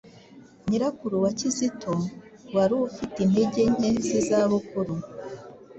[0.67, 1.93] nyirakuru wa Kizito
[2.55, 4.93] wari ufite intege nke z'izabukuru.